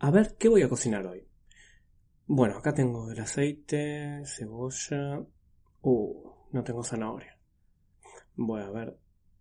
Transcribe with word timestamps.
A 0.00 0.12
ver, 0.12 0.36
¿qué 0.38 0.48
voy 0.48 0.62
a 0.62 0.68
cocinar 0.68 1.04
hoy? 1.06 1.26
Bueno, 2.26 2.58
acá 2.58 2.72
tengo 2.72 3.10
el 3.10 3.18
aceite, 3.18 4.22
cebolla... 4.24 5.24
Uh, 5.80 6.30
no 6.52 6.62
tengo 6.62 6.84
zanahoria. 6.84 7.36
Voy 8.36 8.62
a 8.62 8.70
ver. 8.70 8.96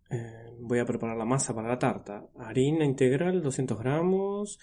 Eh, 0.10 0.56
voy 0.60 0.80
a 0.80 0.86
preparar 0.86 1.16
la 1.16 1.26
masa 1.26 1.54
para 1.54 1.68
la 1.68 1.78
tarta. 1.78 2.26
Harina 2.40 2.86
integral, 2.86 3.44
200 3.44 3.78
gramos. 3.78 4.60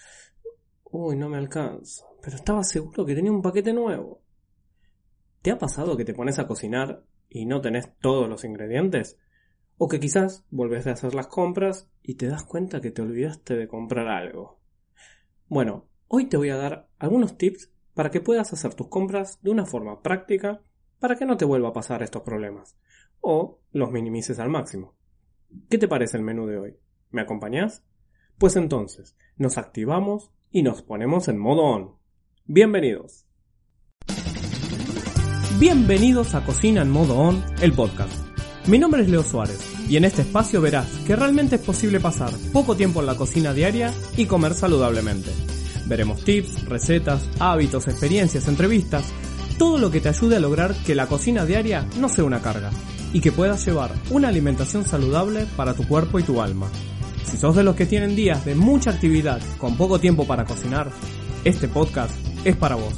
Uy, 0.83 1.15
no 1.15 1.29
me 1.29 1.37
alcanza. 1.37 2.05
Pero 2.21 2.35
estaba 2.35 2.63
seguro 2.63 3.05
que 3.05 3.15
tenía 3.15 3.31
un 3.31 3.41
paquete 3.41 3.71
nuevo. 3.71 4.21
¿Te 5.41 5.51
ha 5.51 5.57
pasado 5.57 5.95
que 5.95 6.03
te 6.03 6.13
pones 6.13 6.39
a 6.39 6.47
cocinar 6.47 7.05
y 7.29 7.45
no 7.45 7.61
tenés 7.61 7.95
todos 8.01 8.27
los 8.27 8.43
ingredientes? 8.43 9.17
O 9.77 9.87
que 9.87 10.01
quizás 10.01 10.43
volvés 10.49 10.87
a 10.87 10.91
hacer 10.91 11.15
las 11.15 11.27
compras 11.27 11.89
y 12.03 12.15
te 12.15 12.27
das 12.27 12.43
cuenta 12.43 12.81
que 12.81 12.91
te 12.91 13.01
olvidaste 13.01 13.55
de 13.55 13.69
comprar 13.69 14.09
algo. 14.09 14.64
Bueno, 15.47 15.85
hoy 16.07 16.25
te 16.25 16.37
voy 16.37 16.49
a 16.49 16.57
dar 16.57 16.89
algunos 16.97 17.37
tips 17.37 17.71
para 17.93 18.09
que 18.09 18.19
puedas 18.19 18.51
hacer 18.51 18.73
tus 18.73 18.87
compras 18.87 19.39
de 19.43 19.51
una 19.51 19.65
forma 19.65 20.01
práctica 20.01 20.63
para 20.99 21.15
que 21.15 21.25
no 21.25 21.37
te 21.37 21.45
vuelva 21.45 21.69
a 21.69 21.73
pasar 21.73 22.01
estos 22.01 22.23
problemas 22.23 22.77
o 23.21 23.59
los 23.71 23.91
minimices 23.91 24.39
al 24.39 24.49
máximo. 24.49 24.95
¿Qué 25.69 25.77
te 25.77 25.87
parece 25.87 26.17
el 26.17 26.23
menú 26.23 26.47
de 26.47 26.57
hoy? 26.57 26.77
¿Me 27.11 27.21
acompañas? 27.21 27.83
Pues 28.39 28.55
entonces, 28.55 29.15
nos 29.37 29.57
activamos 29.59 30.31
y 30.49 30.63
nos 30.63 30.81
ponemos 30.81 31.27
en 31.27 31.37
modo 31.37 31.61
on. 31.61 31.95
Bienvenidos. 32.45 33.27
Bienvenidos 35.59 36.33
a 36.33 36.43
Cocina 36.43 36.81
en 36.81 36.89
modo 36.89 37.19
on, 37.19 37.43
el 37.61 37.71
podcast. 37.73 38.19
Mi 38.67 38.79
nombre 38.79 39.03
es 39.03 39.09
Leo 39.09 39.21
Suárez 39.21 39.74
y 39.87 39.97
en 39.97 40.05
este 40.05 40.23
espacio 40.23 40.61
verás 40.61 40.87
que 41.05 41.15
realmente 41.15 41.57
es 41.57 41.61
posible 41.61 41.99
pasar 41.99 42.31
poco 42.51 42.75
tiempo 42.75 43.01
en 43.01 43.05
la 43.05 43.15
cocina 43.15 43.53
diaria 43.53 43.93
y 44.17 44.25
comer 44.25 44.53
saludablemente. 44.53 45.31
Veremos 45.85 46.23
tips, 46.23 46.65
recetas, 46.65 47.27
hábitos, 47.39 47.87
experiencias, 47.87 48.47
entrevistas, 48.47 49.05
todo 49.57 49.77
lo 49.77 49.91
que 49.91 50.01
te 50.01 50.09
ayude 50.09 50.37
a 50.37 50.39
lograr 50.39 50.75
que 50.85 50.95
la 50.95 51.07
cocina 51.07 51.45
diaria 51.45 51.87
no 51.99 52.09
sea 52.09 52.23
una 52.23 52.41
carga 52.41 52.71
y 53.13 53.21
que 53.21 53.31
puedas 53.31 53.65
llevar 53.65 53.91
una 54.09 54.27
alimentación 54.27 54.83
saludable 54.83 55.45
para 55.55 55.73
tu 55.73 55.87
cuerpo 55.87 56.19
y 56.19 56.23
tu 56.23 56.41
alma. 56.41 56.69
Si 57.23 57.37
sos 57.37 57.55
de 57.55 57.63
los 57.63 57.75
que 57.75 57.85
tienen 57.85 58.15
días 58.15 58.45
de 58.45 58.55
mucha 58.55 58.91
actividad 58.91 59.41
con 59.57 59.77
poco 59.77 59.99
tiempo 59.99 60.25
para 60.25 60.45
cocinar, 60.45 60.91
este 61.43 61.67
podcast 61.67 62.13
es 62.43 62.55
para 62.55 62.75
vos. 62.75 62.93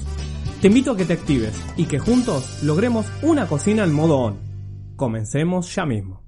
Te 0.62 0.68
invito 0.68 0.92
a 0.92 0.98
que 0.98 1.06
te 1.06 1.14
actives 1.14 1.54
y 1.76 1.86
que 1.86 2.00
juntos 2.00 2.64
logremos 2.64 3.06
una 3.22 3.48
cocina 3.48 3.84
en 3.84 3.94
modo 3.94 4.18
on. 4.18 4.38
Comencemos 4.96 5.74
ya 5.76 5.86
mismo. 5.86 6.27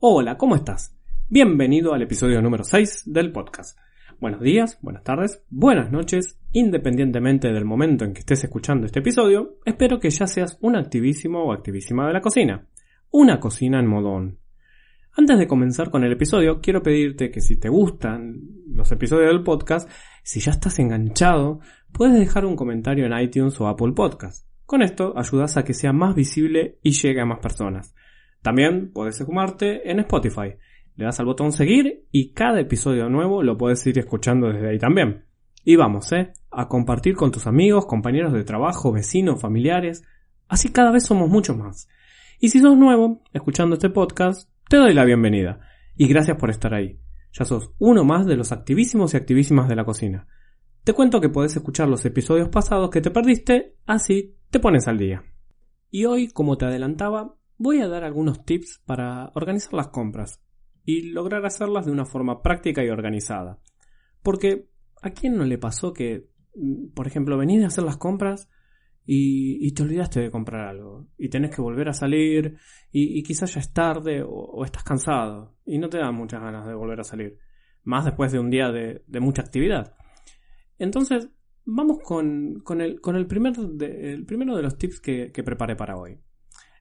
Hola, 0.00 0.38
¿cómo 0.38 0.54
estás? 0.54 0.96
Bienvenido 1.28 1.92
al 1.92 2.02
episodio 2.02 2.40
número 2.40 2.62
6 2.62 3.02
del 3.06 3.32
podcast. 3.32 3.76
Buenos 4.20 4.40
días, 4.40 4.78
buenas 4.80 5.02
tardes, 5.02 5.42
buenas 5.50 5.90
noches, 5.90 6.38
independientemente 6.52 7.48
del 7.48 7.64
momento 7.64 8.04
en 8.04 8.12
que 8.12 8.20
estés 8.20 8.44
escuchando 8.44 8.86
este 8.86 9.00
episodio, 9.00 9.58
espero 9.64 9.98
que 9.98 10.10
ya 10.10 10.28
seas 10.28 10.56
un 10.60 10.76
activísimo 10.76 11.42
o 11.42 11.52
activísima 11.52 12.06
de 12.06 12.12
la 12.12 12.20
cocina. 12.20 12.64
Una 13.10 13.40
cocina 13.40 13.80
en 13.80 13.88
modo 13.88 14.10
on. 14.10 14.38
Antes 15.16 15.36
de 15.36 15.48
comenzar 15.48 15.90
con 15.90 16.04
el 16.04 16.12
episodio, 16.12 16.60
quiero 16.60 16.80
pedirte 16.80 17.32
que 17.32 17.40
si 17.40 17.58
te 17.58 17.68
gustan 17.68 18.40
los 18.72 18.92
episodios 18.92 19.32
del 19.32 19.42
podcast, 19.42 19.90
si 20.22 20.38
ya 20.38 20.52
estás 20.52 20.78
enganchado, 20.78 21.58
puedes 21.90 22.16
dejar 22.16 22.46
un 22.46 22.54
comentario 22.54 23.04
en 23.04 23.18
iTunes 23.18 23.60
o 23.60 23.66
Apple 23.66 23.94
Podcast. 23.96 24.46
Con 24.64 24.82
esto 24.82 25.18
ayudas 25.18 25.56
a 25.56 25.64
que 25.64 25.74
sea 25.74 25.92
más 25.92 26.14
visible 26.14 26.78
y 26.84 26.92
llegue 26.92 27.20
a 27.20 27.26
más 27.26 27.40
personas. 27.40 27.96
También 28.42 28.92
puedes 28.92 29.16
sumarte 29.16 29.90
en 29.90 30.00
Spotify. 30.00 30.54
Le 30.96 31.04
das 31.04 31.20
al 31.20 31.26
botón 31.26 31.52
seguir 31.52 32.06
y 32.10 32.32
cada 32.32 32.60
episodio 32.60 33.08
nuevo 33.08 33.42
lo 33.42 33.56
puedes 33.56 33.86
ir 33.86 33.98
escuchando 33.98 34.48
desde 34.48 34.68
ahí 34.68 34.78
también. 34.78 35.24
Y 35.64 35.76
vamos, 35.76 36.10
¿eh? 36.12 36.32
A 36.50 36.68
compartir 36.68 37.14
con 37.14 37.30
tus 37.30 37.46
amigos, 37.46 37.86
compañeros 37.86 38.32
de 38.32 38.44
trabajo, 38.44 38.92
vecinos, 38.92 39.40
familiares. 39.40 40.02
Así 40.48 40.70
cada 40.70 40.90
vez 40.90 41.04
somos 41.04 41.28
muchos 41.28 41.56
más. 41.56 41.88
Y 42.40 42.48
si 42.48 42.58
sos 42.60 42.76
nuevo, 42.76 43.22
escuchando 43.32 43.74
este 43.74 43.90
podcast, 43.90 44.50
te 44.68 44.76
doy 44.76 44.94
la 44.94 45.04
bienvenida. 45.04 45.60
Y 45.96 46.08
gracias 46.08 46.36
por 46.36 46.50
estar 46.50 46.74
ahí. 46.74 47.00
Ya 47.32 47.44
sos 47.44 47.72
uno 47.78 48.04
más 48.04 48.26
de 48.26 48.36
los 48.36 48.52
activísimos 48.52 49.12
y 49.12 49.16
activísimas 49.16 49.68
de 49.68 49.76
la 49.76 49.84
cocina. 49.84 50.26
Te 50.84 50.94
cuento 50.94 51.20
que 51.20 51.28
podés 51.28 51.54
escuchar 51.54 51.88
los 51.88 52.04
episodios 52.06 52.48
pasados 52.48 52.90
que 52.90 53.00
te 53.00 53.10
perdiste, 53.10 53.76
así 53.86 54.36
te 54.50 54.60
pones 54.60 54.88
al 54.88 54.98
día. 54.98 55.22
Y 55.90 56.06
hoy, 56.06 56.28
como 56.28 56.56
te 56.56 56.66
adelantaba, 56.66 57.34
voy 57.58 57.80
a 57.80 57.88
dar 57.88 58.04
algunos 58.04 58.44
tips 58.44 58.80
para 58.86 59.30
organizar 59.34 59.74
las 59.74 59.88
compras 59.88 60.40
y 60.84 61.10
lograr 61.10 61.44
hacerlas 61.44 61.84
de 61.84 61.92
una 61.92 62.06
forma 62.06 62.40
práctica 62.40 62.82
y 62.82 62.88
organizada. 62.88 63.60
Porque 64.22 64.68
¿a 65.02 65.10
quién 65.10 65.36
no 65.36 65.44
le 65.44 65.58
pasó 65.58 65.92
que, 65.92 66.28
mm, 66.54 66.94
por 66.94 67.06
ejemplo, 67.06 67.36
venís 67.36 67.62
a 67.64 67.66
hacer 67.66 67.84
las 67.84 67.98
compras 67.98 68.48
y, 69.04 69.72
te 69.72 69.82
olvidaste 69.82 70.20
de 70.20 70.30
comprar 70.30 70.68
algo 70.68 71.06
y 71.16 71.30
tenés 71.30 71.54
que 71.54 71.62
volver 71.62 71.88
a 71.88 71.94
salir 71.94 72.58
y, 72.92 73.22
quizás 73.22 73.54
ya 73.54 73.60
es 73.60 73.72
tarde 73.72 74.22
o, 74.26 74.64
estás 74.64 74.84
cansado 74.84 75.56
y 75.64 75.78
no 75.78 75.88
te 75.88 75.98
dan 75.98 76.14
muchas 76.14 76.42
ganas 76.42 76.66
de 76.66 76.74
volver 76.74 77.00
a 77.00 77.04
salir, 77.04 77.38
más 77.84 78.04
después 78.04 78.32
de 78.32 78.38
un 78.38 78.50
día 78.50 78.70
de, 78.70 79.02
mucha 79.20 79.42
actividad. 79.42 79.94
Entonces, 80.78 81.30
vamos 81.64 81.98
con, 82.02 82.62
el, 82.80 83.26
primer 83.26 83.54
el 83.80 84.26
primero 84.26 84.56
de 84.56 84.62
los 84.62 84.76
tips 84.76 85.00
que, 85.00 85.32
que 85.32 85.42
preparé 85.42 85.74
para 85.74 85.96
hoy. 85.96 86.20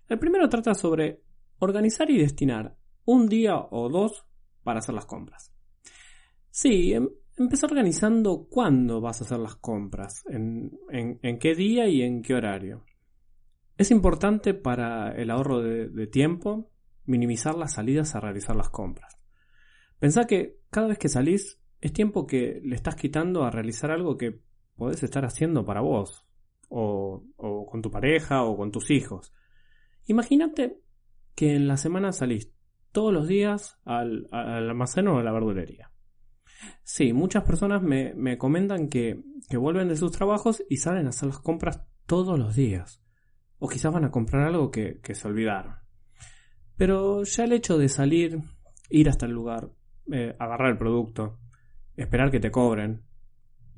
El 0.09 0.19
primero 0.19 0.47
trata 0.47 0.73
sobre 0.73 1.21
organizar 1.59 2.09
y 2.09 2.17
destinar 2.17 2.77
un 3.05 3.27
día 3.27 3.57
o 3.57 3.89
dos 3.89 4.25
para 4.63 4.79
hacer 4.79 4.95
las 4.95 5.05
compras. 5.05 5.53
Sí, 6.49 6.93
em, 6.93 7.09
organizando 7.63 8.47
cuándo 8.49 8.99
vas 8.99 9.21
a 9.21 9.25
hacer 9.25 9.39
las 9.39 9.55
compras, 9.55 10.23
en, 10.27 10.71
qué 11.39 11.55
día 11.55 11.87
y 11.87 12.01
en 12.01 12.21
qué 12.21 12.33
horario. 12.33 12.83
Es 13.77 13.91
importante 13.91 14.53
para 14.53 15.11
el 15.11 15.29
ahorro 15.29 15.61
de, 15.61 16.07
tiempo 16.07 16.71
minimizar 17.05 17.55
las 17.55 17.73
salidas 17.73 18.15
a 18.15 18.19
realizar 18.19 18.55
las 18.55 18.69
compras. 18.69 19.19
Pensá 19.99 20.25
que 20.25 20.57
cada 20.69 20.87
vez 20.87 20.97
que 20.97 21.09
salís 21.09 21.61
es 21.79 21.93
tiempo 21.93 22.25
que 22.25 22.59
le 22.63 22.75
estás 22.75 22.95
quitando 22.95 23.43
a 23.43 23.51
realizar 23.51 23.91
algo 23.91 24.17
que 24.17 24.41
podés 24.75 25.03
estar 25.03 25.25
haciendo 25.25 25.63
para 25.63 25.81
vos, 25.81 26.27
o 26.69 27.23
con 27.69 27.81
tu 27.81 27.91
pareja, 27.91 28.43
o 28.43 28.57
con 28.57 28.71
tus 28.71 28.89
hijos. 28.89 29.31
Imagínate 30.07 30.81
que 31.35 31.55
en 31.55 31.67
la 31.67 31.77
semana 31.77 32.11
salís 32.11 32.51
todos 32.91 33.13
los 33.13 33.27
días 33.27 33.79
al, 33.85 34.27
al 34.31 34.69
almacén 34.69 35.07
o 35.07 35.19
a 35.19 35.23
la 35.23 35.31
verdulería. 35.31 35.91
Sí, 36.83 37.13
muchas 37.13 37.43
personas 37.43 37.81
me, 37.83 38.37
comentan 38.37 38.89
que, 38.89 39.21
vuelven 39.51 39.89
de 39.89 39.97
sus 39.97 40.11
trabajos 40.11 40.63
y 40.69 40.77
salen 40.77 41.05
a 41.05 41.09
hacer 41.09 41.27
las 41.27 41.39
compras 41.39 41.83
todos 42.05 42.39
los 42.39 42.55
días. 42.55 43.01
O 43.59 43.67
quizás 43.67 43.93
van 43.93 44.05
a 44.05 44.11
comprar 44.11 44.47
algo 44.47 44.71
que, 44.71 44.99
se 45.11 45.27
olvidaron. 45.27 45.75
Pero 46.75 47.23
ya 47.23 47.43
el 47.43 47.53
hecho 47.53 47.77
de 47.77 47.89
salir, 47.89 48.39
ir 48.89 49.09
hasta 49.09 49.25
el 49.25 49.31
lugar, 49.31 49.71
eh, 50.11 50.35
agarrar 50.39 50.71
el 50.71 50.77
producto, 50.77 51.39
esperar 51.95 52.31
que 52.31 52.39
te 52.39 52.51
cobren, 52.51 53.03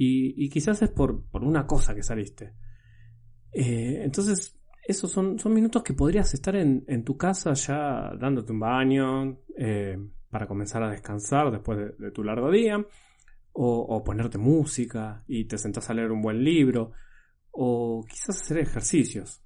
y, 0.01 0.49
quizás 0.49 0.81
es 0.81 0.89
por, 0.89 1.25
una 1.33 1.67
cosa 1.67 1.93
que 1.93 2.03
saliste. 2.03 2.53
Eh, 3.51 4.01
entonces, 4.03 4.57
esos 4.89 5.11
son, 5.11 5.37
son 5.37 5.53
minutos 5.53 5.83
que 5.83 5.93
podrías 5.93 6.33
estar 6.33 6.55
en, 6.55 7.03
tu 7.03 7.15
casa 7.15 7.53
ya 7.53 8.11
dándote 8.19 8.51
un 8.51 8.59
baño, 8.59 9.37
eh, 9.55 9.97
para 10.31 10.47
comenzar 10.47 10.81
a 10.81 10.89
descansar 10.89 11.51
después 11.51 11.77
de, 11.99 12.11
tu 12.11 12.23
largo 12.23 12.49
día, 12.49 12.83
o, 13.51 14.03
ponerte 14.03 14.39
música 14.39 15.23
y 15.27 15.45
te 15.45 15.59
sentás 15.59 15.91
a 15.91 15.93
leer 15.93 16.11
un 16.11 16.23
buen 16.23 16.43
libro, 16.43 16.91
o 17.51 18.03
quizás 18.09 18.41
hacer 18.41 18.57
ejercicios. 18.57 19.43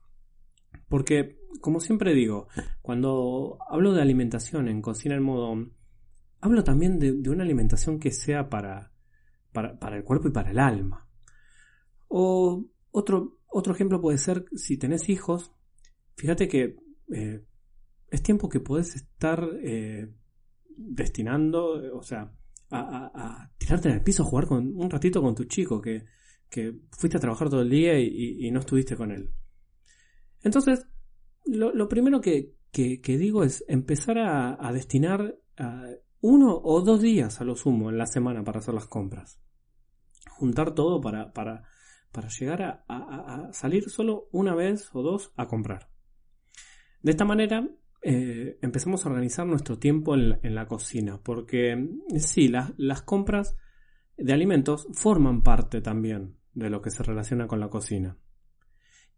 Porque, 0.88 1.40
como 1.60 1.82
siempre 1.82 2.14
digo, 2.14 2.48
cuando 2.82 3.58
hablo 3.70 3.92
de 3.92 4.02
alimentación 4.02 4.70
en 4.70 4.82
Cocina 4.82 5.16
en 5.16 5.24
Modo, 5.24 5.72
hablo 6.40 6.64
también 6.64 7.00
de, 7.00 7.30
una 7.30 7.44
alimentación 7.44 8.00
que 8.00 8.12
sea 8.12 8.48
para, 8.50 8.94
para, 9.52 9.98
el 9.98 10.06
cuerpo 10.06 10.30
y 10.30 10.32
para 10.32 10.52
el 10.52 10.60
alma. 10.60 11.06
O 12.08 12.64
otro, 12.92 13.40
otro 13.54 13.74
ejemplo 13.74 14.02
puede 14.02 14.18
ser 14.18 14.46
si 14.56 14.78
tenés 14.78 15.10
hijos, 15.10 15.52
fíjate 16.18 16.48
que 16.48 16.76
eh, 17.14 17.46
es 18.10 18.24
tiempo 18.24 18.50
que 18.50 18.60
podés 18.60 18.96
estar 18.96 19.48
eh, 19.62 20.12
destinando, 20.76 21.96
o 21.96 22.02
sea, 22.02 22.34
a, 22.72 23.52
tirarte 23.60 23.90
en 23.90 23.96
el 23.96 24.04
piso 24.04 24.24
a 24.24 24.26
jugar 24.26 24.48
con, 24.48 24.76
un 24.76 24.90
ratito 24.90 25.22
con 25.22 25.36
tu 25.36 25.44
chico 25.44 25.80
que, 25.80 26.06
que 26.50 26.74
fuiste 26.98 27.18
a 27.18 27.22
trabajar 27.22 27.50
todo 27.50 27.62
el 27.62 27.70
día 27.70 28.00
y, 28.00 28.50
no 28.50 28.60
estuviste 28.60 28.96
con 28.96 29.12
él. 29.12 29.32
Entonces, 30.42 30.88
lo, 31.46 31.88
primero 31.88 32.20
que, 32.20 32.56
que, 32.72 33.18
digo 33.18 33.44
es 33.44 33.64
empezar 33.68 34.18
a, 34.18 34.72
destinar 34.74 35.38
uno 36.22 36.60
o 36.64 36.82
dos 36.82 37.02
días 37.02 37.40
a 37.40 37.44
lo 37.44 37.56
sumo 37.56 37.92
en 37.92 38.00
la 38.00 38.08
semana 38.08 38.44
para 38.44 38.60
hacer 38.60 38.74
las 38.74 38.88
compras. 38.88 39.40
Juntar 40.32 40.74
todo 40.74 41.00
para, 41.00 41.32
para, 41.34 41.64
para 42.14 42.30
llegar 42.30 42.86
a, 42.88 43.50
salir 43.52 43.90
solo 43.90 44.30
una 44.32 44.56
vez 44.56 44.90
o 44.94 45.02
dos 45.02 45.34
a 45.36 45.48
comprar. 45.48 45.90
De 47.02 47.12
esta 47.12 47.26
manera 47.26 47.68
eh, 48.02 48.58
empezamos 48.62 49.06
a 49.06 49.10
organizar 49.10 49.46
nuestro 49.46 49.78
tiempo 49.80 50.16
en 50.16 50.56
la, 50.56 50.68
cocina, 50.68 51.20
porque 51.22 51.90
sí, 52.18 52.50
las 52.78 53.02
compras 53.02 53.58
de 54.18 54.32
alimentos 54.32 54.88
forman 54.94 55.42
parte 55.42 55.82
también 55.82 56.38
de 56.54 56.70
lo 56.70 56.82
que 56.82 56.92
se 56.92 57.04
relaciona 57.04 57.48
con 57.48 57.60
la 57.60 57.70
cocina. 57.70 58.18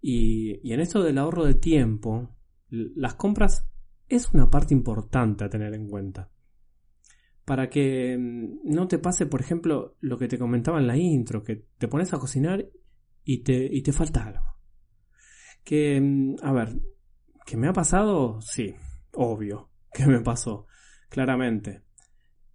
Y, 0.01 0.71
en 0.71 0.80
esto 0.80 1.03
del 1.03 1.18
ahorro 1.18 1.45
de 1.45 1.56
tiempo, 1.56 2.36
las 2.69 3.15
compras 3.15 3.68
es 4.07 4.31
una 4.33 4.50
parte 4.50 4.74
importante 4.74 5.44
a 5.44 5.50
tener 5.50 5.74
en 5.74 5.88
cuenta. 5.89 6.31
Para 7.44 7.69
que 7.69 8.18
mm, 8.18 8.71
no 8.71 8.88
te 8.88 9.00
pase, 9.00 9.25
por 9.25 9.41
ejemplo, 9.41 9.98
lo 10.00 10.18
que 10.18 10.27
te 10.27 10.38
comentaba 10.38 10.80
en 10.80 10.88
la 10.88 10.98
intro, 10.98 11.44
que 11.44 11.65
te 11.77 11.88
pones 11.88 12.13
a 12.13 12.19
cocinar 12.19 12.69
y 13.25 13.44
te, 13.44 13.68
y 13.69 13.81
te 13.81 13.92
falta 13.92 14.25
algo. 14.25 14.45
Que, 15.63 16.00
mm, 16.00 16.36
a 16.42 16.54
ver, 16.54 16.80
¿que 17.45 17.57
me 17.57 17.68
ha 17.68 17.74
pasado? 17.74 18.39
Sí, 18.42 18.74
obvio 19.12 19.72
que 19.95 20.06
me 20.06 20.22
pasó, 20.22 20.68
claramente. 21.10 21.83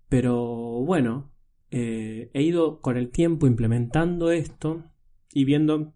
Pero 0.08 0.36
bueno, 0.84 1.32
eh, 1.70 2.30
he 2.34 2.42
ido 2.42 2.80
con 2.80 2.96
el 2.96 3.10
tiempo 3.10 3.46
implementando 3.46 4.30
esto 4.30 4.84
y 5.32 5.44
viendo 5.44 5.94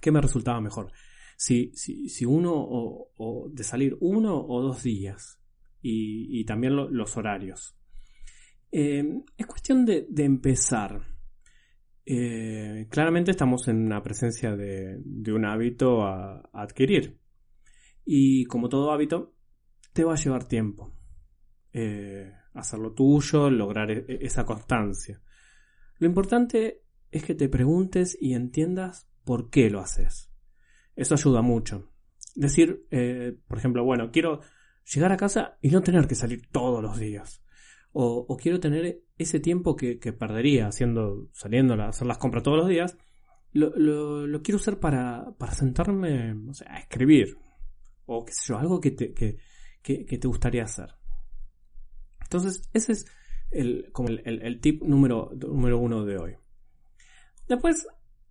qué 0.00 0.10
me 0.10 0.20
resultaba 0.20 0.60
mejor. 0.60 0.90
Si, 1.36 1.70
si, 1.74 2.08
si 2.08 2.24
uno 2.24 2.52
o, 2.54 3.48
de 3.52 3.64
salir 3.64 3.96
uno 4.00 4.44
o 4.46 4.60
dos 4.60 4.82
días 4.82 5.40
y, 5.80 6.44
también 6.44 6.76
los 6.76 7.16
horarios. 7.16 7.76
Eh, 8.72 9.22
es 9.36 9.46
cuestión 9.46 9.86
de, 9.86 10.06
empezar. 10.16 11.00
Eh, 12.12 12.88
claramente 12.90 13.30
estamos 13.30 13.68
en 13.68 13.86
una 13.86 14.02
presencia 14.02 14.56
de, 14.56 15.00
un 15.32 15.44
hábito 15.44 16.02
a, 16.02 16.42
adquirir. 16.52 17.20
Y 18.04 18.46
como 18.46 18.68
todo 18.68 18.90
hábito, 18.90 19.36
te 19.92 20.02
va 20.02 20.14
a 20.14 20.16
llevar 20.16 20.48
tiempo. 20.48 20.92
Eh, 21.72 22.32
hacerlo 22.54 22.94
tuyo, 22.94 23.48
lograr 23.48 23.92
e, 23.92 24.04
e, 24.08 24.26
esa 24.26 24.44
constancia. 24.44 25.22
Lo 26.00 26.08
importante 26.08 26.82
es 27.12 27.22
que 27.22 27.36
te 27.36 27.48
preguntes 27.48 28.18
y 28.20 28.34
entiendas 28.34 29.08
por 29.22 29.48
qué 29.48 29.70
lo 29.70 29.78
haces. 29.78 30.32
Eso 30.96 31.14
ayuda 31.14 31.42
mucho. 31.42 31.92
Decir, 32.34 32.88
eh, 32.90 33.36
por 33.46 33.58
ejemplo, 33.58 33.84
bueno, 33.84 34.10
quiero 34.10 34.40
llegar 34.92 35.12
a 35.12 35.16
casa 35.16 35.58
y 35.62 35.70
no 35.70 35.80
tener 35.80 36.08
que 36.08 36.16
salir 36.16 36.48
todos 36.50 36.82
los 36.82 36.98
días. 36.98 37.40
O, 37.92 38.36
quiero 38.36 38.60
tener 38.60 39.02
ese 39.18 39.40
tiempo 39.40 39.74
que, 39.74 39.96
perdería 40.12 40.68
haciendo, 40.68 41.28
saliendo 41.32 41.74
a 41.74 41.88
hacer 41.88 42.06
las 42.06 42.18
compras 42.18 42.42
todos 42.42 42.58
los 42.58 42.68
días. 42.68 42.96
Lo, 43.52 44.42
quiero 44.42 44.56
usar 44.56 44.78
para, 44.78 45.34
para 45.38 45.52
sentarme 45.52 46.34
a 46.66 46.78
escribir. 46.78 47.36
O 48.06 48.24
qué 48.24 48.32
sé 48.32 48.40
yo, 48.48 48.58
algo 48.58 48.80
que 48.80 48.92
te, 48.92 49.12
que, 49.12 49.38
te 49.82 50.28
gustaría 50.28 50.64
hacer. 50.64 50.94
Entonces, 52.20 52.62
ese 52.72 52.92
es 52.92 53.06
el, 53.50 53.92
el, 54.24 54.60
tip 54.60 54.82
número, 54.82 55.30
número 55.34 55.78
uno 55.78 56.04
de 56.04 56.18
hoy. 56.18 56.36
Después, 57.48 57.86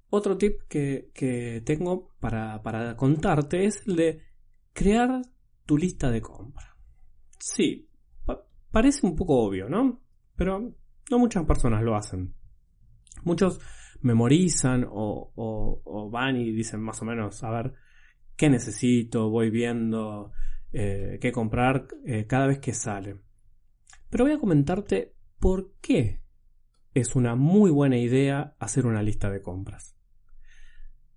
otro 0.09 0.38
tip 0.38 0.62
que, 0.67 1.62
tengo 1.65 2.15
para, 2.19 2.95
contarte 2.95 3.65
es 3.65 3.85
el 3.88 3.95
de 3.95 4.21
crear 4.73 5.21
tu 5.65 5.77
lista 5.77 6.09
de 6.09 6.21
compra. 6.21 6.77
Sí, 7.38 7.88
parece 8.71 9.06
un 9.06 9.16
poco 9.16 9.39
obvio, 9.39 9.69
¿no? 9.69 10.01
Pero 10.36 10.74
no 11.10 11.19
muchas 11.19 11.45
personas 11.45 11.83
lo 11.83 11.95
hacen. 11.95 12.33
Muchos 13.24 13.60
memorizan 14.01 14.86
o, 14.89 16.10
van 16.12 16.38
y 16.38 16.51
dicen 16.51 16.81
más 16.81 17.01
o 17.01 17.06
menos, 17.06 17.44
a 17.44 17.51
ver, 17.51 17.74
qué 18.36 18.50
necesito, 18.50 19.30
voy 19.30 19.50
viendo 19.50 20.31
eh, 20.71 21.18
qué 21.21 21.31
comprar 21.31 21.88
eh, 22.06 22.25
cada 22.25 22.48
vez 22.48 22.60
que 22.60 22.74
sale. 22.74 23.19
Pero 24.10 24.24
voy 24.24 24.33
a 24.33 24.39
comentarte 24.39 25.13
por 25.39 25.74
qué 25.81 26.22
es 26.94 27.15
una 27.15 27.36
muy 27.36 27.72
buena 27.72 27.98
idea 27.98 28.56
hacer 28.60 28.86
una 28.86 29.04
lista 29.04 29.30
de 29.30 29.42
compras. 29.42 29.95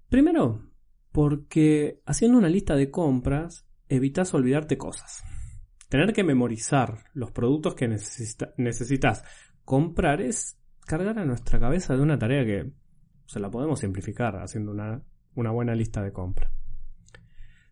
Primero, 0.08 0.68
porque 1.12 2.02
haciendo 2.04 2.38
una 2.38 2.48
lista 2.48 2.74
de 2.74 2.90
compras 2.90 3.66
evitas 3.88 4.34
olvidarte 4.34 4.76
cosas. 4.76 5.22
Tener 5.92 6.14
que 6.14 6.24
memorizar 6.24 7.04
los 7.12 7.32
productos 7.32 7.74
que 7.74 7.86
necesitas 7.86 9.24
comprar 9.62 10.22
es 10.22 10.58
cargar 10.86 11.18
a 11.18 11.26
nuestra 11.26 11.60
cabeza 11.60 11.94
de 11.94 12.00
una 12.00 12.18
tarea 12.18 12.46
que 12.46 12.72
se 13.26 13.38
la 13.38 13.50
podemos 13.50 13.80
simplificar 13.80 14.36
haciendo 14.36 14.72
una, 14.72 15.02
una 15.34 15.50
buena 15.50 15.74
lista 15.74 16.02
de 16.02 16.10
compras. 16.10 16.50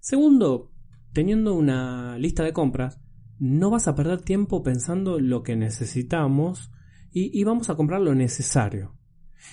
Segundo, 0.01 0.71
teniendo 1.15 1.55
una 1.55 2.19
lista 2.19 2.45
de 2.45 2.53
compras, 2.53 3.01
no 3.39 3.71
vas 3.71 3.89
a 3.89 3.95
perder 3.95 4.21
tiempo 4.21 4.63
pensando 4.63 5.19
lo 5.19 5.43
que 5.43 5.57
necesitamos 5.57 6.71
y, 7.11 7.43
vamos 7.45 7.71
a 7.71 7.75
comprar 7.75 8.03
lo 8.03 8.15
necesario. 8.15 8.99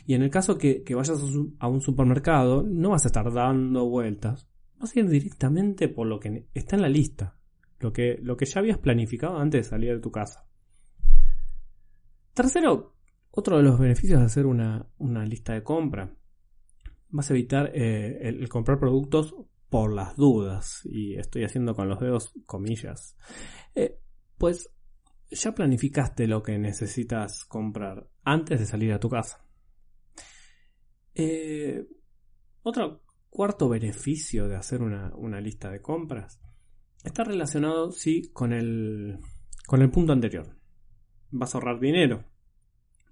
Y 0.06 0.14
en 0.14 0.24
el 0.24 0.30
caso 0.30 0.58
que, 0.58 0.84
vayas 0.94 1.24
a 1.60 1.68
un 1.70 1.80
supermercado, 1.80 2.64
no 2.64 2.90
vas 2.90 3.06
a 3.06 3.08
estar 3.08 3.32
dando 3.32 3.88
vueltas. 3.88 4.46
Vas 4.78 4.94
a 4.94 5.00
ir 5.00 5.08
directamente 5.08 5.88
por 5.88 6.06
lo 6.06 6.20
que 6.20 6.50
está 6.54 6.76
en 6.76 6.82
la 6.82 6.90
lista. 6.90 7.37
Lo 7.80 7.94
que, 7.94 8.18
lo 8.22 8.36
que 8.38 8.46
ya 8.46 8.60
habías 8.60 8.80
planificado 8.80 9.38
antes 9.38 9.66
de 9.66 9.70
salir 9.70 9.94
de 9.94 10.00
tu 10.00 10.12
casa. 10.12 10.48
Tercero, 12.34 12.96
otro 13.32 13.58
de 13.58 13.64
los 13.64 13.80
beneficios 13.80 14.20
de 14.20 14.26
hacer 14.26 14.46
una, 14.46 14.90
lista 15.26 15.54
de 15.54 15.64
compra. 15.64 16.16
Vas 17.10 17.30
a 17.30 17.34
evitar 17.34 17.72
eh, 17.74 18.28
el, 18.28 18.50
comprar 18.50 18.80
productos 18.80 19.36
por 19.70 19.94
las 19.94 20.16
dudas. 20.16 20.82
Y 20.86 21.16
estoy 21.16 21.44
haciendo 21.44 21.76
con 21.76 21.88
los 21.88 22.00
dedos 22.00 22.34
comillas. 22.46 23.16
Eh, 23.76 24.00
pues 24.38 24.70
ya 25.30 25.54
planificaste 25.54 26.28
lo 26.28 26.42
que 26.42 26.58
necesitas 26.58 27.46
comprar 27.46 28.08
antes 28.24 28.60
de 28.60 28.66
salir 28.66 28.94
a 28.94 29.00
tu 29.00 29.10
casa. 29.10 29.46
Eh, 31.14 31.86
otro 32.62 33.04
cuarto 33.30 33.70
beneficio 33.70 34.48
de 34.48 34.56
hacer 34.56 34.82
una, 34.82 35.42
lista 35.42 35.72
de 35.72 35.82
compras 35.82 36.40
está 37.04 37.24
relacionado, 37.24 37.92
sí, 37.92 38.30
con 38.34 38.54
el, 38.54 39.20
con 39.66 39.82
el 39.82 39.90
punto 39.90 40.14
anterior. 40.14 40.58
Vas 41.32 41.54
a 41.54 41.58
ahorrar 41.58 41.80
dinero. 41.80 42.26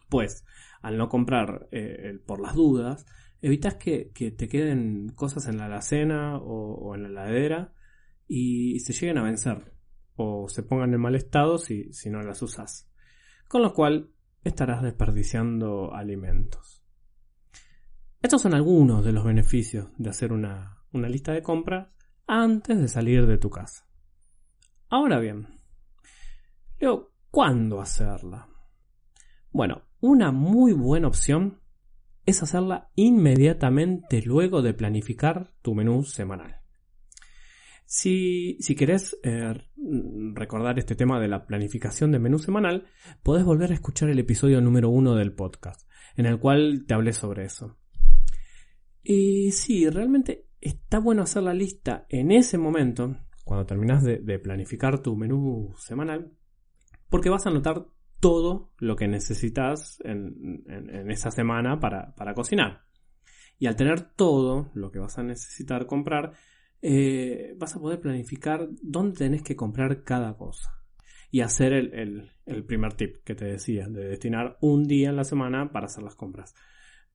Pues, 0.10 0.46
al 0.82 0.98
no 0.98 1.10
comprar 1.10 1.68
eh, 1.72 2.20
por 2.26 2.40
las 2.40 2.56
dudas, 2.56 3.06
evitas 3.42 3.76
que, 3.76 4.12
te 4.14 4.48
queden 4.48 5.10
cosas 5.10 5.48
en 5.48 5.58
la 5.58 5.66
alacena 5.66 6.38
o, 6.38 6.96
en 6.96 7.04
la 7.04 7.10
heladera 7.10 7.74
y 8.28 8.80
se 8.80 8.94
lleguen 8.94 9.18
a 9.18 9.24
vencer 9.24 9.74
o 10.16 10.48
se 10.50 10.64
pongan 10.64 10.94
en 10.94 11.02
mal 11.02 11.16
estado 11.16 11.58
si, 11.58 11.92
si 11.94 12.10
no 12.10 12.22
las 12.22 12.42
usas. 12.42 12.90
Con 13.48 13.62
lo 13.62 13.74
cual 13.74 14.10
estarás 14.44 14.82
desperdiciando 14.82 15.94
alimentos. 15.94 16.84
Estos 18.22 18.42
son 18.42 18.56
algunos 18.56 19.06
de 19.06 19.12
los 19.12 19.24
beneficios 19.24 19.90
de 19.98 20.10
hacer 20.10 20.32
una, 20.34 20.84
una 20.92 21.10
lista 21.10 21.34
de 21.34 21.44
compras 21.44 21.90
antes 22.28 22.80
de 22.80 22.88
salir 22.88 23.26
de 23.28 23.38
tu 23.38 23.50
casa. 23.50 23.88
Ahora 24.90 25.20
bien, 25.20 25.48
luego, 26.80 27.12
¿cuándo 27.32 27.82
hacerla? 27.82 28.48
Bueno, 29.52 29.84
una 30.02 30.32
muy 30.32 30.74
buena 30.74 31.08
opción 31.08 31.62
es 32.26 32.42
hacerla 32.44 32.90
inmediatamente 32.96 34.22
luego 34.22 34.62
de 34.62 34.74
planificar 34.74 35.54
tu 35.62 35.76
menú 35.76 36.04
semanal. 36.04 36.62
Si, 37.86 38.58
si 38.60 38.76
querés 38.76 39.18
eh, 39.24 39.54
recordar 40.34 40.80
este 40.80 40.96
tema 40.96 41.20
de 41.20 41.28
la 41.28 41.46
planificación 41.46 42.12
de 42.12 42.20
menú 42.20 42.40
semanal, 42.40 42.88
podés 43.22 43.46
volver 43.46 43.72
a 43.72 43.76
escuchar 43.76 44.10
el 44.10 44.20
episodio 44.20 44.60
número 44.60 44.90
uno 44.90 45.16
del 45.16 45.34
podcast, 45.34 45.88
en 46.16 46.26
el 46.26 46.40
cual 46.40 46.86
te 46.88 46.96
hablé 46.96 47.14
sobre 47.14 47.46
eso. 47.46 47.78
Y 49.04 49.52
sí, 49.52 49.88
realmente 49.88 50.48
está 50.66 51.00
bueno 51.00 51.22
hacer 51.22 51.44
la 51.44 51.54
lista 51.54 52.06
en 52.10 52.32
ese 52.32 52.58
momento, 52.58 53.16
cuando 53.44 53.66
terminas 53.66 54.04
de, 54.04 54.40
planificar 54.40 55.00
tu 55.00 55.16
menú 55.16 55.74
semanal, 55.78 56.32
porque 57.10 57.30
vas 57.30 57.46
a 57.46 57.50
anotar 57.50 57.86
todo 58.20 58.72
lo 58.80 58.96
que 58.96 59.08
necesitas 59.08 60.00
en, 60.04 60.64
esa 61.10 61.30
semana 61.30 61.80
para, 61.80 62.34
cocinar. 62.34 62.82
Y 63.60 63.68
al 63.68 63.76
tener 63.76 64.02
todo 64.16 64.72
lo 64.74 64.92
que 64.92 65.00
vas 65.00 65.18
a 65.20 65.24
necesitar 65.24 65.86
comprar, 65.86 66.34
eh, 66.82 67.54
vas 67.58 67.76
a 67.76 67.80
poder 67.80 68.02
planificar 68.02 68.68
dónde 68.82 69.20
tenés 69.20 69.44
que 69.44 69.56
comprar 69.56 70.04
cada 70.04 70.36
cosa. 70.36 70.72
y 71.32 71.42
hacer 71.42 71.74
el, 71.74 72.32
primer 72.66 72.94
tip 72.94 73.18
que 73.24 73.36
te 73.36 73.46
decía, 73.46 73.88
de 73.88 74.08
destinar 74.08 74.58
un 74.62 74.86
día 74.86 75.10
en 75.10 75.16
la 75.16 75.26
semana 75.26 75.72
para 75.72 75.86
hacer 75.86 76.04
las 76.04 76.16
compras. 76.16 76.56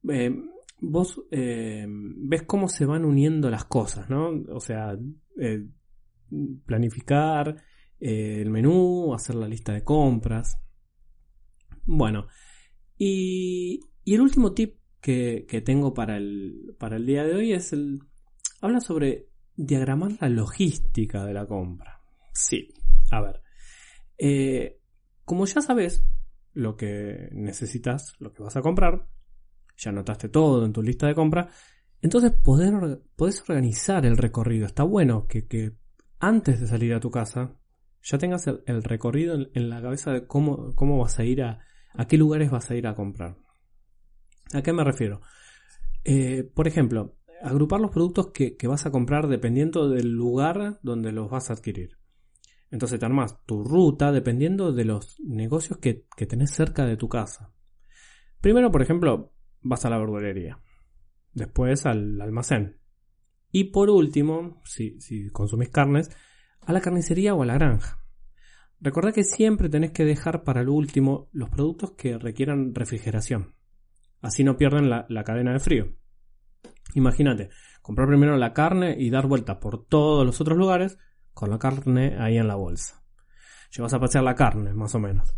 Eh, 0.09 0.35
vos 0.81 1.23
eh, 1.31 1.87
ves 1.89 2.43
cómo 2.43 2.69
se 2.69 2.87
van 2.87 3.05
uniendo 3.05 3.51
las 3.51 3.65
cosas, 3.65 4.09
¿no? 4.09 4.31
O 4.53 4.61
sea, 4.61 4.97
eh, 5.39 5.67
planificar 6.65 7.63
el 7.99 8.51
menú, 8.51 9.13
hacer 9.15 9.37
la 9.37 9.49
lista 9.49 9.73
de 9.73 9.85
compras. 9.85 10.59
Bueno, 11.85 12.27
y, 12.97 13.81
el 14.07 14.21
último 14.21 14.53
tip 14.53 14.77
que, 15.01 15.63
tengo 15.65 15.95
para 15.95 16.17
el, 16.17 16.75
para 16.79 16.97
el 16.97 17.07
día 17.07 17.25
de 17.25 17.35
hoy 17.35 17.53
es 17.53 17.73
el... 17.73 18.01
Habla 18.61 18.81
sobre 18.81 19.29
diagramar 19.57 20.13
la 20.21 20.29
logística 20.29 21.25
de 21.25 21.35
la 21.35 21.47
compra. 21.47 22.01
Sí, 22.33 22.69
a 23.11 23.21
ver. 23.21 23.43
Eh, 24.19 24.81
como 25.25 25.47
ya 25.47 25.61
sabes 25.61 26.05
lo 26.53 26.77
que 26.77 27.29
necesitas, 27.33 28.15
lo 28.19 28.33
que 28.33 28.43
vas 28.43 28.57
a 28.57 28.63
comprar, 28.63 29.07
ya 29.81 29.91
anotaste 29.91 30.29
todo 30.29 30.65
en 30.65 30.73
tu 30.73 30.83
lista 30.83 31.07
de 31.07 31.15
compra, 31.15 31.49
entonces 32.01 32.33
poder, 32.33 33.01
podés 33.17 33.41
organizar 33.41 34.07
el 34.07 34.17
recorrido. 34.17 34.67
Está 34.67 34.85
bueno 34.85 35.27
que, 35.27 35.73
antes 36.19 36.61
de 36.61 36.67
salir 36.67 36.95
a 36.95 37.01
tu 37.01 37.11
casa 37.11 37.57
ya 38.03 38.19
tengas 38.19 38.47
el, 38.47 38.83
recorrido 38.83 39.37
en, 39.55 39.69
la 39.69 39.83
cabeza 39.83 40.13
de 40.13 40.27
cómo, 40.27 40.75
cómo 40.75 40.99
vas 40.99 41.19
a 41.19 41.25
ir 41.25 41.43
a, 41.43 41.61
a 41.93 42.07
qué 42.07 42.17
lugares 42.17 42.51
vas 42.51 42.71
a 42.71 42.77
ir 42.77 42.87
a 42.87 42.95
comprar. 42.95 43.37
¿A 44.53 44.63
qué 44.63 44.73
me 44.73 44.85
refiero? 44.85 45.21
Eh, 46.05 46.45
por 46.55 46.67
ejemplo, 46.67 47.17
agrupar 47.43 47.81
los 47.81 47.91
productos 47.91 48.29
que, 48.29 48.57
vas 48.67 48.87
a 48.87 48.91
comprar 48.91 49.29
dependiendo 49.29 49.89
del 49.89 50.13
lugar 50.13 50.79
donde 50.83 51.13
los 51.13 51.31
vas 51.31 51.51
a 51.51 51.55
adquirir. 51.55 51.99
Entonces 52.71 53.01
te 53.01 53.07
armas 53.07 53.45
tu 53.47 53.65
ruta 53.65 54.13
dependiendo 54.13 54.73
de 54.73 54.85
los 54.85 55.19
negocios 55.21 55.79
que, 55.79 56.07
tenés 56.27 56.51
cerca 56.53 56.87
de 56.87 56.97
tu 56.97 57.09
casa. 57.09 57.53
Primero, 58.41 58.71
por 58.71 58.83
ejemplo, 58.83 59.33
vas 59.61 59.85
a 59.85 59.90
la 59.90 59.99
verdulería. 59.99 60.59
Después 61.33 61.87
al 61.87 62.21
almacén. 62.21 62.79
Y 63.52 63.64
por 63.64 63.90
último, 63.90 64.61
si, 64.64 65.00
si 65.00 65.31
consumís 65.31 65.71
carnes, 65.71 66.11
a 66.67 66.73
la 66.73 66.81
carnicería 66.81 67.35
o 67.35 67.43
a 67.43 67.47
la 67.47 67.55
granja. 67.55 67.99
Recordad 68.81 69.12
que 69.12 69.25
siempre 69.25 69.69
tenés 69.69 69.93
que 69.93 70.05
dejar 70.05 70.43
para 70.43 70.61
el 70.62 70.69
último 70.69 71.29
los 71.33 71.50
productos 71.50 71.93
que 71.93 72.19
requieran 72.19 72.75
refrigeración. 72.75 73.55
Así 74.23 74.45
no 74.45 74.57
pierden 74.57 74.88
la 74.90 75.25
cadena 75.25 75.52
de 75.52 75.61
frío. 75.61 76.00
Imagínate, 76.95 77.50
comprar 77.83 78.09
primero 78.09 78.37
la 78.37 78.52
carne 78.52 78.97
y 78.99 79.11
dar 79.11 79.26
vueltas 79.26 79.57
por 79.57 79.85
todos 79.87 80.26
los 80.26 80.40
otros 80.40 80.59
lugares 80.59 80.99
con 81.33 81.50
la 81.50 81.59
carne 81.59 82.17
ahí 82.19 82.37
en 82.37 82.49
la 82.49 82.57
bolsa. 82.57 83.02
Llevas 83.75 83.95
a 83.95 84.00
pasear 84.00 84.25
la 84.25 84.35
carne, 84.35 84.73
más 84.75 84.95
o 84.95 84.99
menos. 84.99 85.35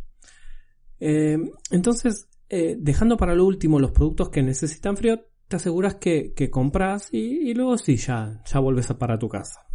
Eh, 0.99 1.39
entonces, 1.71 2.29
eh, 2.55 2.77
dejando 2.79 3.17
para 3.17 3.35
lo 3.35 3.47
último 3.47 3.81
los 3.81 3.93
productos 3.93 4.29
que 4.29 4.43
necesitan 4.43 4.95
frío, 4.95 5.25
te 5.49 5.57
aseguras 5.57 5.95
que, 5.95 6.35
compras 6.51 7.09
y, 7.11 7.55
luego 7.55 7.79
sí, 7.79 7.97
ya, 7.97 8.43
ya 8.45 8.61
vuelves 8.61 8.91
a 8.91 8.99
para 8.99 9.19
tu 9.19 9.27
casa. 9.27 9.67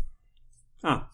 Ah. 0.83 1.09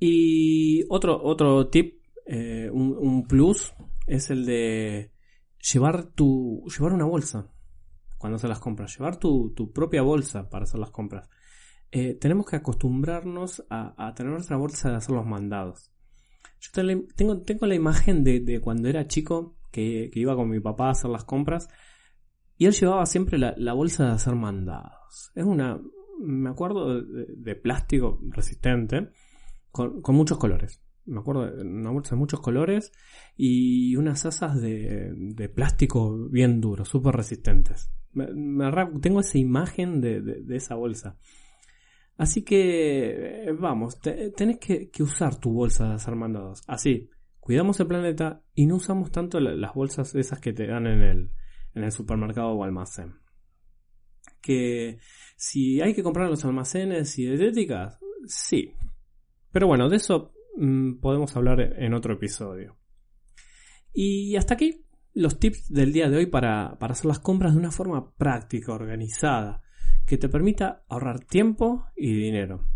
Y 0.00 0.82
otro, 0.88 1.22
otro 1.22 1.68
tip, 1.68 2.00
eh, 2.24 2.70
un, 2.72 2.96
un, 2.96 3.26
plus, 3.26 3.74
es 4.06 4.30
el 4.30 4.46
de 4.46 5.12
llevar 5.72 6.06
tu. 6.06 6.64
llevar 6.74 6.94
una 6.94 7.04
bolsa 7.04 7.52
cuando 8.16 8.36
haces 8.36 8.48
las 8.48 8.60
compras. 8.60 8.96
Llevar 8.96 9.18
tu, 9.18 9.52
propia 9.74 10.00
bolsa 10.00 10.48
para 10.48 10.62
hacer 10.62 10.80
las 10.80 10.90
compras. 10.90 11.28
Eh, 11.90 12.14
tenemos 12.14 12.46
que 12.46 12.56
acostumbrarnos 12.56 13.62
a, 13.68 14.14
tener 14.14 14.32
nuestra 14.32 14.56
bolsa 14.56 14.88
de 14.88 14.96
hacer 14.96 15.14
los 15.14 15.26
mandados. 15.26 15.92
Yo 16.60 16.70
tengo, 17.14 17.42
tengo 17.42 17.66
la 17.66 17.74
imagen 17.74 18.24
de, 18.24 18.58
cuando 18.62 18.88
era 18.88 19.06
chico 19.06 19.57
que, 19.70 20.10
iba 20.14 20.36
con 20.36 20.48
mi 20.48 20.60
papá 20.60 20.88
a 20.88 20.90
hacer 20.90 21.10
las 21.10 21.24
compras 21.24 21.68
y 22.56 22.66
él 22.66 22.72
llevaba 22.72 23.06
siempre 23.06 23.38
la, 23.38 23.72
bolsa 23.72 24.06
de 24.06 24.12
hacer 24.12 24.34
mandados. 24.34 25.32
Es 25.34 25.44
una, 25.44 25.80
me 26.20 26.50
acuerdo 26.50 27.02
de, 27.02 27.54
plástico 27.54 28.20
resistente 28.30 29.10
con, 29.70 30.02
muchos 30.08 30.38
colores. 30.38 30.82
Me 31.04 31.20
acuerdo 31.20 31.46
de 31.46 31.62
una 31.62 31.90
bolsa 31.90 32.16
de 32.16 32.20
muchos 32.20 32.40
colores 32.40 32.92
y 33.36 33.96
unas 33.96 34.26
asas 34.26 34.60
de, 34.60 35.52
plástico 35.54 36.28
bien 36.28 36.60
duro, 36.60 36.84
súper 36.84 37.14
resistentes 37.14 37.90
tengo 39.00 39.20
esa 39.20 39.38
imagen 39.38 40.00
de, 40.00 40.44
esa 40.50 40.74
bolsa. 40.74 41.16
Así 42.16 42.42
que, 42.42 43.44
eh, 43.48 43.52
vamos, 43.52 44.00
tenés 44.00 44.58
que, 44.58 44.90
usar 45.00 45.36
tu 45.36 45.52
bolsa 45.52 45.88
de 45.88 45.94
hacer 45.94 46.16
mandados. 46.16 46.62
Así, 46.66 47.08
cuidamos 47.48 47.80
el 47.80 47.86
planeta 47.86 48.42
y 48.54 48.66
no 48.66 48.76
usamos 48.76 49.10
tanto 49.10 49.40
las 49.40 49.72
bolsas 49.72 50.14
esas 50.14 50.38
que 50.38 50.52
te 50.52 50.66
dan 50.66 50.86
en 50.86 51.00
el, 51.00 51.30
en 51.74 51.82
el 51.82 51.90
supermercado 51.92 52.50
o 52.50 52.62
almacén. 52.62 53.14
Que 54.42 54.98
si 55.34 55.80
hay 55.80 55.94
que 55.94 56.02
comprar 56.02 56.28
los 56.28 56.44
almacenes 56.44 57.18
y 57.18 57.24
dietéticas, 57.24 57.98
sí. 58.26 58.74
Pero 59.50 59.66
bueno, 59.66 59.88
de 59.88 59.96
eso 59.96 60.34
mm, 60.58 61.00
podemos 61.00 61.34
hablar 61.36 61.58
en 61.78 61.94
otro 61.94 62.12
episodio. 62.12 62.76
Y 63.94 64.36
hasta 64.36 64.52
aquí 64.52 64.84
los 65.14 65.38
tips 65.38 65.72
del 65.72 65.94
día 65.94 66.10
de 66.10 66.18
hoy 66.18 66.26
para, 66.26 66.76
hacer 66.78 67.06
las 67.06 67.18
compras 67.18 67.54
de 67.54 67.60
una 67.60 67.70
forma 67.70 68.14
práctica, 68.14 68.74
organizada, 68.74 69.62
que 70.04 70.18
te 70.18 70.28
permita 70.28 70.84
ahorrar 70.86 71.24
tiempo 71.24 71.86
y 71.96 72.12
dinero. 72.12 72.68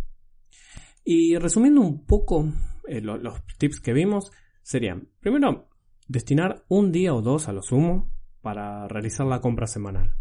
Y 1.04 1.36
resumiendo 1.36 1.82
un 1.82 2.06
poco 2.06 2.50
eh, 2.88 3.02
los 3.02 3.44
tips 3.58 3.80
que 3.80 3.92
vimos, 3.92 4.32
serían, 4.62 5.08
primero, 5.20 5.68
destinar 6.08 6.64
un 6.68 6.92
día 6.92 7.14
o 7.14 7.22
dos 7.22 7.48
a 7.48 7.52
lo 7.52 7.62
sumo 7.62 8.12
para 8.40 8.88
realizar 8.88 9.26
la 9.26 9.40
compra 9.40 9.66
semanal. 9.66 10.16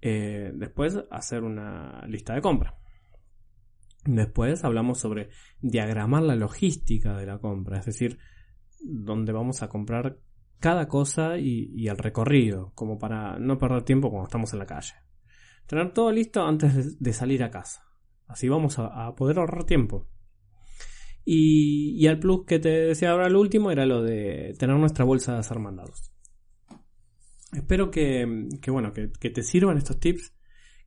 Eh, 0.00 0.52
después, 0.54 0.98
hacer 1.10 1.42
una 1.42 2.06
lista 2.06 2.34
de 2.34 2.40
compra. 2.40 2.78
Después 4.04 4.64
hablamos 4.64 4.98
sobre 5.00 5.30
diagramar 5.60 6.22
la 6.22 6.36
logística 6.36 7.16
de 7.16 7.26
la 7.26 7.38
compra, 7.38 7.78
es 7.78 7.86
decir, 7.86 8.18
dónde 8.80 9.32
vamos 9.32 9.62
a 9.62 9.68
comprar 9.68 10.18
cada 10.60 10.88
cosa 10.88 11.38
y, 11.38 11.88
el 11.88 11.98
recorrido, 11.98 12.72
como 12.74 12.98
para 12.98 13.38
no 13.38 13.58
perder 13.58 13.82
tiempo 13.82 14.10
cuando 14.10 14.26
estamos 14.26 14.52
en 14.52 14.58
la 14.58 14.66
calle. 14.66 14.94
Tener 15.66 15.92
todo 15.92 16.10
listo 16.10 16.44
antes 16.44 16.98
de, 16.98 17.12
salir 17.12 17.42
a 17.44 17.50
casa. 17.50 17.84
Así 18.26 18.48
vamos 18.48 18.78
a, 18.78 19.14
poder 19.14 19.38
ahorrar 19.38 19.64
tiempo. 19.64 20.08
Y, 21.30 22.06
el 22.06 22.18
plus 22.18 22.46
que 22.46 22.58
te 22.58 22.70
decía 22.70 23.10
ahora 23.10 23.26
el 23.26 23.36
último 23.36 23.70
era 23.70 23.84
lo 23.84 24.02
de 24.02 24.54
tener 24.58 24.78
nuestra 24.78 25.04
bolsa 25.04 25.34
de 25.34 25.40
hacer 25.40 25.58
mandados. 25.58 26.10
Espero 27.52 27.90
que, 27.90 28.48
bueno, 28.68 28.94
que, 28.94 29.08
te 29.30 29.42
sirvan 29.42 29.76
estos 29.76 30.00
tips. 30.00 30.32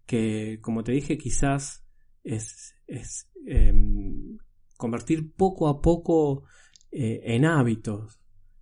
Que 0.08 0.58
como 0.60 0.84
te 0.84 0.94
dije, 0.94 1.20
quizás 1.20 1.86
es, 2.24 2.76
em, 3.46 4.40
convertir 4.78 5.32
poco 5.36 5.68
a 5.68 5.80
poco 5.80 6.46
eh, 6.92 7.22
en 7.24 7.46
hábitos 7.46 8.20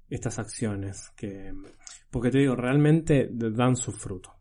estas 0.09 0.38
acciones 0.38 1.12
que 1.15 1.53
porque 2.09 2.29
te 2.29 2.39
digo 2.39 2.55
realmente 2.55 3.29
dan 3.31 3.75
su 3.75 3.91
fruto 3.91 4.38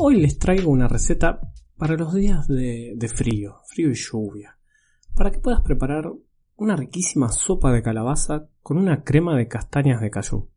Hoy 0.00 0.20
les 0.20 0.38
traigo 0.38 0.70
una 0.70 0.86
receta 0.86 1.40
para 1.76 1.96
los 1.96 2.14
días 2.14 2.46
de, 2.46 2.96
frío, 3.12 3.62
frío 3.66 3.90
y 3.90 3.94
lluvia, 3.94 4.56
para 5.16 5.32
que 5.32 5.40
puedas 5.40 5.60
preparar 5.62 6.12
una 6.54 6.76
riquísima 6.76 7.30
sopa 7.30 7.72
de 7.72 7.82
calabaza 7.82 8.48
con 8.62 8.78
una 8.78 9.02
crema 9.02 9.36
de 9.36 9.48
castañas 9.48 10.00
de 10.00 10.08
cayú. 10.08 10.50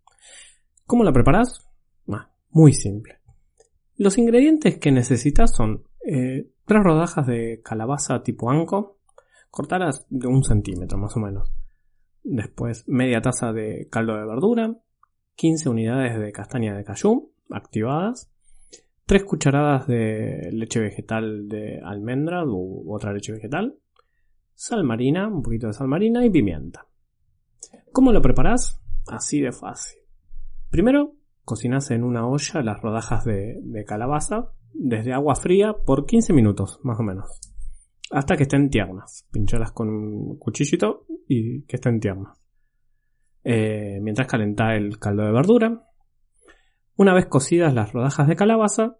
¿Cómo 0.85 1.03
la 1.03 1.11
preparas? 1.11 1.67
Ah, 2.07 2.29
muy 2.51 2.71
simple. 2.73 3.17
Los 3.95 4.19
ingredientes 4.19 4.77
que 4.77 4.91
necesitas 4.91 5.51
son 5.55 5.85
eh, 6.05 6.51
tres 6.65 6.83
rodajas 6.83 7.25
de 7.25 7.61
calabaza 7.63 8.21
tipo 8.21 8.51
anco, 8.51 8.99
cortadas 9.49 10.05
de 10.11 10.27
un 10.27 10.43
centímetro 10.43 10.99
más 10.99 11.17
o 11.17 11.19
menos. 11.19 11.51
Después 12.23 12.87
media 12.87 13.23
taza 13.23 13.51
de 13.53 13.87
caldo 13.89 14.17
de 14.17 14.25
verdura, 14.27 14.77
15 15.33 15.67
unidades 15.67 16.19
de 16.19 16.31
castaña 16.31 16.77
de 16.77 16.83
cayú 16.83 17.33
activadas, 17.49 18.30
3 19.11 19.25
cucharadas 19.25 19.87
de 19.87 20.51
leche 20.53 20.79
vegetal 20.79 21.49
de 21.49 21.81
almendra 21.83 22.45
u 22.45 22.95
otra 22.95 23.11
leche 23.11 23.33
vegetal, 23.33 23.77
sal 24.53 24.85
marina, 24.85 25.27
un 25.27 25.41
poquito 25.41 25.67
de 25.67 25.73
sal 25.73 25.89
marina 25.89 26.25
y 26.25 26.29
pimienta. 26.29 26.87
¿Cómo 27.91 28.13
lo 28.13 28.21
preparas? 28.21 28.81
Así 29.07 29.41
de 29.41 29.51
fácil. 29.51 29.99
Primero 30.69 31.15
Cocinas 31.43 31.91
en 31.91 32.05
una 32.05 32.25
olla 32.25 32.61
las 32.61 32.81
rodajas 32.81 33.25
de, 33.25 33.83
calabaza 33.85 34.53
desde 34.73 35.11
agua 35.11 35.35
fría 35.35 35.73
por 35.85 36.05
15 36.05 36.31
minutos, 36.31 36.79
más 36.83 36.97
o 36.97 37.03
menos. 37.03 37.37
Hasta 38.11 38.37
que 38.37 38.43
estén 38.43 38.69
tiernas. 38.69 39.27
Pinchalas 39.29 39.73
con 39.73 39.89
un 39.89 40.37
cuchillito 40.39 41.05
y 41.27 41.63
que 41.63 41.75
estén 41.75 41.99
tiernas. 41.99 42.41
Eh, 43.43 43.99
mientras 44.01 44.29
calenta 44.29 44.73
el 44.73 44.99
caldo 44.99 45.25
de 45.25 45.33
verdura. 45.33 45.90
Una 47.01 47.15
vez 47.15 47.25
cocidas 47.25 47.73
las 47.73 47.93
rodajas 47.93 48.27
de 48.27 48.35
calabaza, 48.35 48.99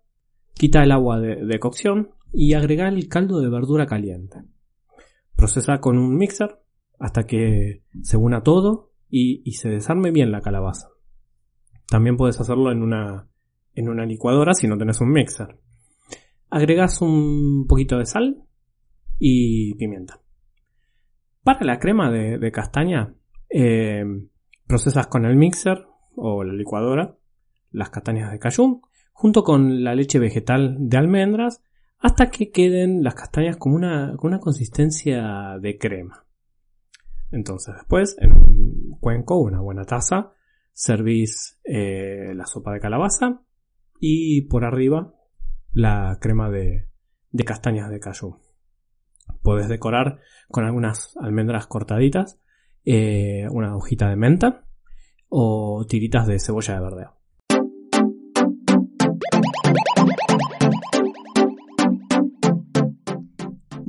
quita 0.56 0.82
el 0.82 0.92
agua 0.92 1.20
de, 1.20 1.60
cocción 1.60 2.10
y 2.34 2.56
agrega 2.56 2.88
el 2.88 3.08
caldo 3.08 3.40
de 3.42 3.48
verdura 3.48 3.86
caliente. 3.86 4.40
Procesa 5.36 5.78
con 5.82 6.00
un 6.00 6.18
mixer 6.18 6.58
hasta 6.98 7.28
que 7.28 7.84
se 8.02 8.18
una 8.18 8.42
todo 8.42 8.90
y, 9.08 9.52
se 9.52 9.70
desarme 9.70 10.10
bien 10.10 10.32
la 10.32 10.42
calabaza. 10.42 10.88
También 11.88 12.18
puedes 12.18 12.42
hacerlo 12.42 12.72
en 12.72 12.82
una, 12.82 13.30
en 13.76 13.88
una 13.88 14.08
licuadora 14.08 14.56
si 14.56 14.68
no 14.68 14.80
tenés 14.80 15.00
un 15.00 15.12
mixer. 15.12 15.60
Agregas 16.50 17.04
un 17.04 17.68
poquito 17.68 18.00
de 18.00 18.08
sal 18.08 18.46
y 19.20 19.76
pimienta. 19.76 20.20
Para 21.44 21.64
la 21.66 21.78
crema 21.78 22.10
de, 22.10 22.52
castaña, 22.52 23.14
eh, 23.48 24.04
procesas 24.66 25.06
con 25.06 25.26
el 25.26 25.36
mixer 25.36 25.86
o 26.16 26.44
la 26.44 26.54
licuadora 26.54 27.20
las 27.72 27.90
castañas 27.90 28.32
de 28.32 28.40
cayú 28.40 28.82
junto 29.14 29.44
con 29.44 29.84
la 29.84 29.96
leche 29.96 30.20
vegetal 30.20 30.78
de 30.80 30.98
almendras 30.98 31.64
hasta 32.00 32.32
que 32.32 32.50
queden 32.50 33.04
las 33.04 33.14
castañas 33.14 33.58
como 33.58 33.76
una, 33.76 34.16
con 34.18 34.30
una 34.30 34.40
consistencia 34.40 35.58
de 35.62 35.78
crema. 35.78 36.26
Entonces 37.32 37.76
después, 37.76 38.16
en 38.20 38.32
un 38.34 38.98
cuenco, 39.00 39.38
una 39.38 39.62
buena 39.62 39.86
taza, 39.86 40.34
servís 40.74 41.60
eh, 41.64 42.34
la 42.36 42.46
sopa 42.46 42.74
de 42.74 42.80
calabaza 42.80 43.42
y 44.00 44.42
por 44.44 44.66
arriba 44.66 45.14
la 45.72 46.18
crema 46.20 46.50
de, 46.50 46.88
de 47.30 47.44
castañas 47.44 47.90
de 47.90 48.00
cayú. 48.00 48.38
Puedes 49.44 49.70
decorar 49.70 50.20
con 50.50 50.66
algunas 50.66 51.16
almendras 51.18 51.68
cortaditas, 51.68 52.40
eh, 52.84 53.48
una 53.52 53.76
hojita 53.76 54.10
de 54.10 54.16
menta 54.16 54.66
o 55.30 55.86
tiritas 55.88 56.28
de 56.28 56.40
cebolla 56.40 56.74
de 56.74 56.82
verdeo. 56.82 57.21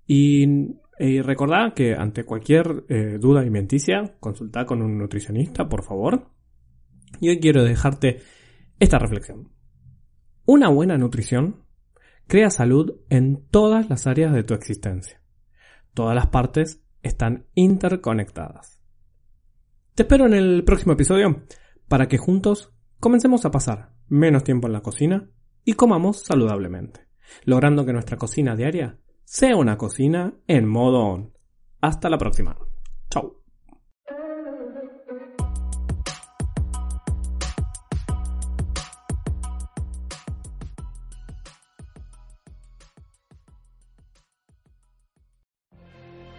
Y, 0.07 0.77
recordad 1.23 1.75
que 1.75 1.95
ante 1.95 2.23
cualquier 2.25 2.85
eh, 2.89 3.19
duda 3.21 3.41
alimenticia, 3.41 4.15
consulta 4.21 4.65
con 4.65 4.81
un 4.81 4.97
nutricionista, 4.99 5.69
por 5.69 5.83
favor. 5.83 6.29
Y 7.21 7.31
hoy 7.31 7.41
quiero 7.41 7.65
dejarte 7.65 8.21
esta 8.79 9.01
reflexión. 9.01 9.49
Una 10.47 10.69
buena 10.69 10.97
nutrición 10.99 11.65
crea 12.29 12.51
salud 12.51 13.01
en 13.11 13.45
todas 13.51 13.91
las 13.91 14.07
áreas 14.07 14.33
de 14.33 14.45
tu 14.45 14.55
existencia. 14.55 15.22
Todas 15.95 16.15
las 16.15 16.29
partes 16.29 16.81
están 17.03 17.47
interconectadas. 17.55 18.81
Te 19.95 20.05
espero 20.05 20.27
en 20.27 20.35
el 20.35 20.65
próximo 20.65 20.95
episodio 20.95 21.43
para 21.89 22.09
que 22.09 22.19
juntos 22.19 22.73
comencemos 22.99 23.45
a 23.45 23.51
pasar 23.51 23.93
menos 24.09 24.45
tiempo 24.45 24.67
en 24.67 24.73
la 24.73 24.81
cocina 24.81 25.29
y 25.65 25.75
comamos 25.75 26.25
saludablemente, 26.25 27.09
logrando 27.45 27.85
que 27.85 27.93
nuestra 27.93 28.17
cocina 28.17 28.57
diaria 28.57 28.99
sea 29.25 29.57
una 29.57 29.77
cocina 29.77 30.35
en 30.47 30.67
modo 30.67 31.01
on. 31.01 31.33
Hasta 31.81 32.09
la 32.09 32.19
próxima. 32.19 32.57
Chao. 33.11 33.42